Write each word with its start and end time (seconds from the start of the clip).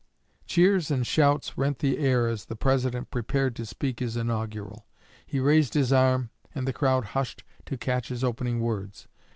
Cheers 0.47 0.89
and 0.89 1.05
shouts 1.05 1.59
rent 1.59 1.77
the 1.77 1.99
air 1.99 2.27
as 2.27 2.45
the 2.45 2.55
President 2.55 3.11
prepared 3.11 3.55
to 3.57 3.67
speak 3.67 3.99
his 3.99 4.17
inaugural. 4.17 4.87
He 5.27 5.39
raised 5.39 5.75
his 5.75 5.93
arm, 5.93 6.31
and 6.55 6.67
the 6.67 6.73
crowd 6.73 7.05
hushed 7.13 7.43
to 7.67 7.77
catch 7.77 8.07
his 8.07 8.23
opening 8.23 8.61
words. 8.61 9.07